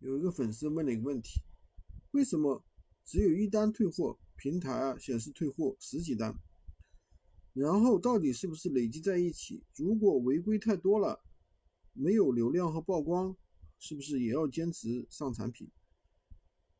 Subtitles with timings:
[0.00, 1.40] 有一个粉丝问了一个问题：
[2.10, 2.62] 为什么
[3.04, 6.34] 只有一单退货，平台啊显示退货十几单？
[7.54, 9.64] 然后到底是不是累积在一起？
[9.74, 11.22] 如果违规太多了，
[11.94, 13.34] 没有流量和曝光，
[13.78, 15.70] 是不是也要坚持上产品？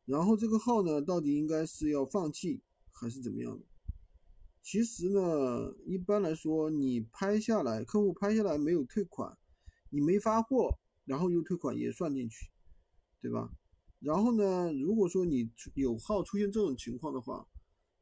[0.05, 2.61] 然后这个号呢，到底应该是要放弃
[2.91, 3.65] 还是怎么样的？
[4.61, 9.35] 其实呢，一般来说，你拍下来，客户拍下来没有退款，
[9.89, 12.51] 你没发货，然后又退款也算进去。
[13.27, 13.51] 对吧？
[13.99, 17.45] 然后呢，如果说你有号出现这种情况的话，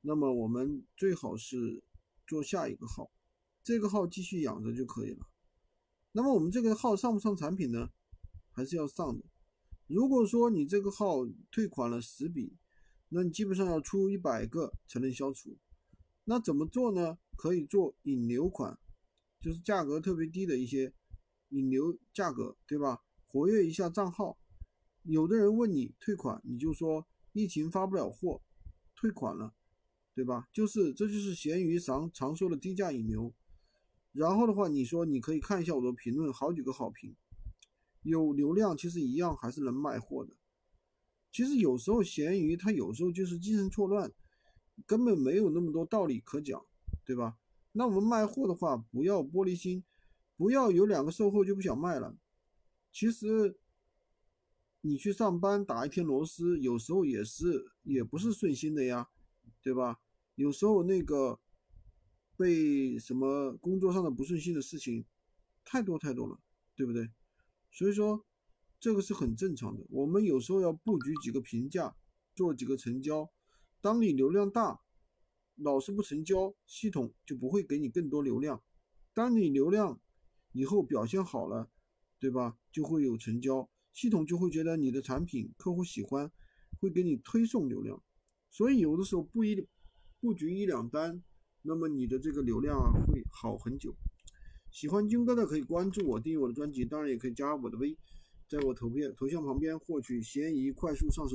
[0.02, 1.84] 那么我们最好是
[2.28, 3.10] 做下一个号，
[3.64, 5.26] 这个号继续养着就可以了。
[6.12, 7.90] 那么我们这个号上不上产品呢？
[8.52, 9.26] 还是要上的。
[9.88, 12.54] 如果说你这个号退款了十笔，
[13.10, 15.58] 那你基本上要出一百个才能消除。
[16.26, 17.18] 那怎么做呢？
[17.36, 18.78] 可以做引流款，
[19.40, 20.94] 就是价格特别低的一些
[21.50, 23.02] 引流价格，对吧？
[23.26, 24.38] 活跃一下账号。
[25.08, 28.42] 有的人问你退款，你就说疫情发不了货，
[28.96, 29.54] 退款了，
[30.16, 30.48] 对吧？
[30.52, 33.32] 就是这就是闲鱼常常说的低价引流。
[34.14, 37.16] 然后的话，你说你可以看一下我的评论，好几个好评，
[38.02, 40.36] 有流量其实一样还是能卖货的。
[41.32, 44.12] 其实有时候闲鱼它有时候就是精神错乱，
[44.88, 46.66] 根本没有那么多道理可讲，
[47.06, 47.38] 对吧？
[47.74, 49.84] 那我们卖货的话，不要玻璃心，
[50.36, 52.18] 不要有两个售后就不想卖了。
[52.92, 53.60] 其实。
[54.88, 59.10] 你去上班打一天螺丝，有时候也是也不是顺心的呀，
[59.64, 60.00] 对吧？
[60.36, 61.40] 有时候那个
[62.38, 65.04] 被什么工作上的不顺心的事情
[65.64, 66.40] 太多太多了，
[66.76, 67.10] 对不对？
[67.72, 68.24] 所以说
[68.80, 69.84] 这个是很正常的。
[69.90, 71.96] 我们有时候要布局几个评价，
[72.36, 73.28] 做几个成交。
[73.82, 74.82] 当你流量大，
[75.56, 78.62] 老是不成交，系统就不会给你更多流量。
[79.16, 80.00] 当你流量
[80.52, 81.72] 以后表现好了，
[82.20, 82.60] 对吧？
[82.72, 83.68] 就会有成交。
[83.96, 86.30] 系统就会觉得你的产品客户喜欢，
[86.82, 88.04] 会给你推送流量，
[88.50, 89.66] 所以有的时候布一
[90.20, 91.24] 布局一两单，
[91.62, 93.96] 那么你的这个流量啊会好很久。
[94.70, 97.98] 喜欢军哥的可以关注我，订阅我的专辑，当然也可以加我的微，
[98.50, 101.34] 在我图片头像旁边获取闲鱼快速上手。